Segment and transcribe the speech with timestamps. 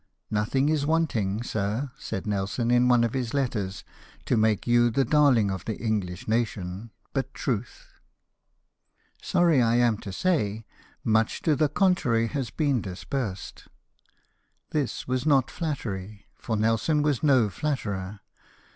[0.31, 3.83] "Nothing is wanting, sir," said Nelson in one of his letters,"
[4.25, 7.85] to make you the darling of the English nation, but truth.
[7.85, 9.61] LETTER TO PRINCE WILLIAM HENRY.
[9.61, 10.65] 47 Sorry I am to say,
[11.03, 13.67] much to the contrary has been dispersed."
[14.71, 18.21] This was not flattery; for Nelson was no flatterer.